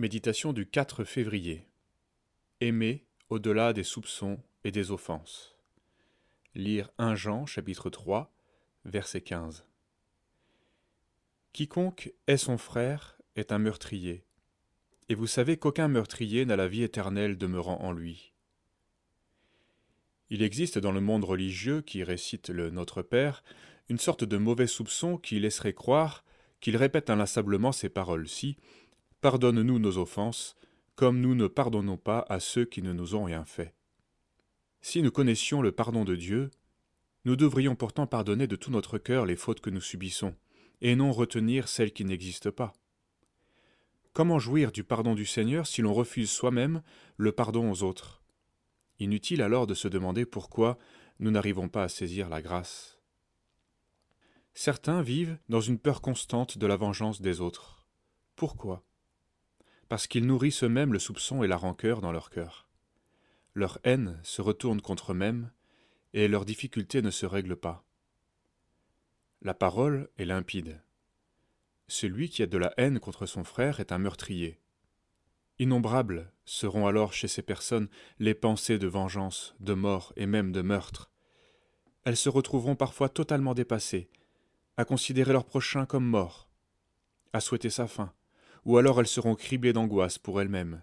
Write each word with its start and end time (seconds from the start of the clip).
Méditation 0.00 0.52
du 0.52 0.64
4 0.64 1.02
février. 1.02 1.66
Aimer 2.60 3.04
au-delà 3.30 3.72
des 3.72 3.82
soupçons 3.82 4.38
et 4.62 4.70
des 4.70 4.92
offenses. 4.92 5.56
Lire 6.54 6.88
1 6.98 7.16
Jean 7.16 7.46
chapitre 7.46 7.90
3 7.90 8.32
verset 8.84 9.22
15. 9.22 9.66
Quiconque 11.52 12.12
est 12.28 12.36
son 12.36 12.58
frère 12.58 13.18
est 13.34 13.50
un 13.50 13.58
meurtrier, 13.58 14.22
et 15.08 15.16
vous 15.16 15.26
savez 15.26 15.56
qu'aucun 15.56 15.88
meurtrier 15.88 16.44
n'a 16.44 16.54
la 16.54 16.68
vie 16.68 16.84
éternelle 16.84 17.36
demeurant 17.36 17.80
en 17.80 17.90
lui. 17.90 18.32
Il 20.30 20.44
existe 20.44 20.78
dans 20.78 20.92
le 20.92 21.00
monde 21.00 21.24
religieux 21.24 21.80
qui 21.80 22.04
récite 22.04 22.50
le 22.50 22.70
Notre 22.70 23.02
Père 23.02 23.42
une 23.88 23.98
sorte 23.98 24.22
de 24.22 24.36
mauvais 24.36 24.68
soupçon 24.68 25.18
qui 25.18 25.40
laisserait 25.40 25.72
croire 25.72 26.24
qu'il 26.60 26.76
répète 26.76 27.10
inlassablement 27.10 27.72
ces 27.72 27.88
paroles-ci 27.88 28.58
Pardonne-nous 29.20 29.80
nos 29.80 29.98
offenses, 29.98 30.56
comme 30.94 31.20
nous 31.20 31.34
ne 31.34 31.48
pardonnons 31.48 31.96
pas 31.96 32.24
à 32.28 32.38
ceux 32.38 32.64
qui 32.64 32.82
ne 32.82 32.92
nous 32.92 33.14
ont 33.16 33.24
rien 33.24 33.44
fait. 33.44 33.74
Si 34.80 35.02
nous 35.02 35.10
connaissions 35.10 35.60
le 35.60 35.72
pardon 35.72 36.04
de 36.04 36.14
Dieu, 36.14 36.50
nous 37.24 37.34
devrions 37.34 37.74
pourtant 37.74 38.06
pardonner 38.06 38.46
de 38.46 38.56
tout 38.56 38.70
notre 38.70 38.96
cœur 38.96 39.26
les 39.26 39.36
fautes 39.36 39.60
que 39.60 39.70
nous 39.70 39.80
subissons, 39.80 40.36
et 40.80 40.94
non 40.94 41.10
retenir 41.10 41.68
celles 41.68 41.92
qui 41.92 42.04
n'existent 42.04 42.52
pas. 42.52 42.72
Comment 44.12 44.38
jouir 44.38 44.70
du 44.70 44.84
pardon 44.84 45.14
du 45.14 45.26
Seigneur 45.26 45.66
si 45.66 45.82
l'on 45.82 45.94
refuse 45.94 46.30
soi-même 46.30 46.82
le 47.16 47.32
pardon 47.32 47.70
aux 47.70 47.82
autres? 47.82 48.22
Inutile 49.00 49.42
alors 49.42 49.66
de 49.66 49.74
se 49.74 49.88
demander 49.88 50.26
pourquoi 50.26 50.78
nous 51.18 51.30
n'arrivons 51.30 51.68
pas 51.68 51.84
à 51.84 51.88
saisir 51.88 52.28
la 52.28 52.40
grâce. 52.40 52.98
Certains 54.54 55.02
vivent 55.02 55.38
dans 55.48 55.60
une 55.60 55.78
peur 55.78 56.00
constante 56.00 56.58
de 56.58 56.66
la 56.66 56.76
vengeance 56.76 57.20
des 57.20 57.40
autres. 57.40 57.86
Pourquoi? 58.34 58.87
Parce 59.88 60.06
qu'ils 60.06 60.26
nourrissent 60.26 60.64
eux-mêmes 60.64 60.92
le 60.92 60.98
soupçon 60.98 61.42
et 61.42 61.46
la 61.46 61.56
rancœur 61.56 62.00
dans 62.00 62.12
leur 62.12 62.30
cœur. 62.30 62.68
Leur 63.54 63.78
haine 63.84 64.18
se 64.22 64.42
retourne 64.42 64.80
contre 64.80 65.12
eux-mêmes, 65.12 65.50
et 66.14 66.28
leurs 66.28 66.44
difficultés 66.44 67.02
ne 67.02 67.10
se 67.10 67.26
règlent 67.26 67.56
pas. 67.56 67.84
La 69.42 69.54
parole 69.54 70.08
est 70.18 70.24
limpide. 70.24 70.82
Celui 71.86 72.28
qui 72.28 72.42
a 72.42 72.46
de 72.46 72.58
la 72.58 72.72
haine 72.76 73.00
contre 73.00 73.26
son 73.26 73.44
frère 73.44 73.80
est 73.80 73.92
un 73.92 73.98
meurtrier. 73.98 74.60
Innombrables 75.58 76.32
seront 76.44 76.86
alors 76.86 77.12
chez 77.12 77.28
ces 77.28 77.42
personnes 77.42 77.88
les 78.18 78.34
pensées 78.34 78.78
de 78.78 78.86
vengeance, 78.86 79.54
de 79.60 79.74
mort 79.74 80.12
et 80.16 80.26
même 80.26 80.52
de 80.52 80.62
meurtre. 80.62 81.10
Elles 82.04 82.16
se 82.16 82.28
retrouveront 82.28 82.76
parfois 82.76 83.08
totalement 83.08 83.54
dépassées, 83.54 84.10
à 84.76 84.84
considérer 84.84 85.32
leur 85.32 85.44
prochain 85.44 85.86
comme 85.86 86.06
mort, 86.06 86.48
à 87.32 87.40
souhaiter 87.40 87.70
sa 87.70 87.88
fin, 87.88 88.12
ou 88.64 88.78
alors 88.78 89.00
elles 89.00 89.06
seront 89.06 89.34
criblées 89.34 89.72
d'angoisse 89.72 90.18
pour 90.18 90.40
elles-mêmes. 90.40 90.82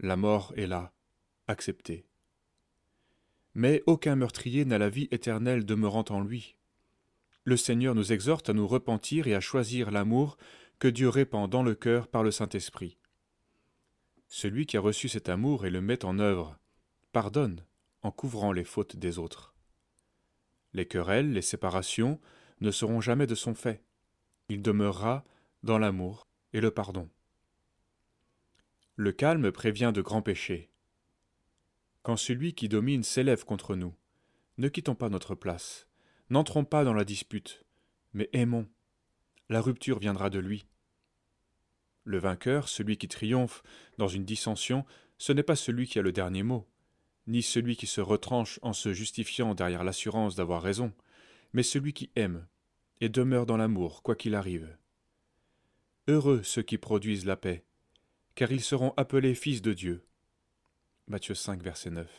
La 0.00 0.16
mort 0.16 0.52
est 0.56 0.66
là, 0.66 0.92
acceptée. 1.46 2.06
Mais 3.54 3.82
aucun 3.86 4.14
meurtrier 4.14 4.64
n'a 4.64 4.78
la 4.78 4.88
vie 4.88 5.08
éternelle 5.10 5.64
demeurant 5.64 6.04
en 6.10 6.20
lui. 6.20 6.56
Le 7.44 7.56
Seigneur 7.56 7.94
nous 7.94 8.12
exhorte 8.12 8.50
à 8.50 8.52
nous 8.52 8.68
repentir 8.68 9.26
et 9.26 9.34
à 9.34 9.40
choisir 9.40 9.90
l'amour 9.90 10.36
que 10.78 10.88
Dieu 10.88 11.08
répand 11.08 11.50
dans 11.50 11.62
le 11.62 11.74
cœur 11.74 12.06
par 12.06 12.22
le 12.22 12.30
Saint-Esprit. 12.30 12.98
Celui 14.28 14.66
qui 14.66 14.76
a 14.76 14.80
reçu 14.80 15.08
cet 15.08 15.28
amour 15.28 15.66
et 15.66 15.70
le 15.70 15.80
met 15.80 16.04
en 16.04 16.18
œuvre 16.18 16.58
pardonne 17.12 17.64
en 18.02 18.12
couvrant 18.12 18.52
les 18.52 18.64
fautes 18.64 18.96
des 18.96 19.18
autres. 19.18 19.54
Les 20.74 20.86
querelles, 20.86 21.32
les 21.32 21.42
séparations 21.42 22.20
ne 22.60 22.70
seront 22.70 23.00
jamais 23.00 23.26
de 23.26 23.34
son 23.34 23.54
fait. 23.54 23.82
Il 24.48 24.62
demeurera 24.62 25.24
dans 25.62 25.78
l'amour 25.78 26.27
et 26.52 26.60
le 26.60 26.70
pardon. 26.70 27.08
Le 28.96 29.12
calme 29.12 29.52
prévient 29.52 29.92
de 29.94 30.02
grands 30.02 30.22
péchés. 30.22 30.70
Quand 32.02 32.16
celui 32.16 32.54
qui 32.54 32.68
domine 32.68 33.02
s'élève 33.02 33.44
contre 33.44 33.76
nous, 33.76 33.94
ne 34.56 34.68
quittons 34.68 34.94
pas 34.94 35.08
notre 35.08 35.34
place, 35.34 35.86
n'entrons 36.30 36.64
pas 36.64 36.84
dans 36.84 36.94
la 36.94 37.04
dispute, 37.04 37.64
mais 38.12 38.28
aimons. 38.32 38.68
La 39.48 39.60
rupture 39.60 39.98
viendra 39.98 40.30
de 40.30 40.38
lui. 40.38 40.66
Le 42.04 42.18
vainqueur, 42.18 42.68
celui 42.68 42.96
qui 42.96 43.08
triomphe 43.08 43.62
dans 43.98 44.08
une 44.08 44.24
dissension, 44.24 44.84
ce 45.18 45.32
n'est 45.32 45.42
pas 45.42 45.56
celui 45.56 45.86
qui 45.86 45.98
a 45.98 46.02
le 46.02 46.12
dernier 46.12 46.42
mot, 46.42 46.66
ni 47.26 47.42
celui 47.42 47.76
qui 47.76 47.86
se 47.86 48.00
retranche 48.00 48.58
en 48.62 48.72
se 48.72 48.92
justifiant 48.92 49.54
derrière 49.54 49.84
l'assurance 49.84 50.34
d'avoir 50.34 50.62
raison, 50.62 50.92
mais 51.52 51.62
celui 51.62 51.92
qui 51.92 52.10
aime 52.16 52.46
et 53.00 53.08
demeure 53.08 53.46
dans 53.46 53.56
l'amour, 53.56 54.02
quoi 54.02 54.16
qu'il 54.16 54.34
arrive. 54.34 54.76
Heureux 56.10 56.42
ceux 56.42 56.62
qui 56.62 56.78
produisent 56.78 57.26
la 57.26 57.36
paix, 57.36 57.66
car 58.34 58.50
ils 58.50 58.62
seront 58.62 58.94
appelés 58.96 59.34
fils 59.34 59.60
de 59.60 59.74
Dieu. 59.74 60.06
Matthieu 61.06 61.34
5, 61.34 61.62
verset 61.62 61.90
9. 61.90 62.10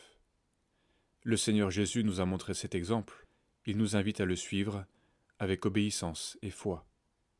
Le 1.24 1.36
Seigneur 1.36 1.72
Jésus 1.72 2.04
nous 2.04 2.20
a 2.20 2.24
montré 2.24 2.54
cet 2.54 2.76
exemple. 2.76 3.26
Il 3.66 3.76
nous 3.78 3.96
invite 3.96 4.20
à 4.20 4.26
le 4.26 4.36
suivre 4.36 4.86
avec 5.40 5.66
obéissance 5.66 6.38
et 6.40 6.50
foi. 6.50 6.86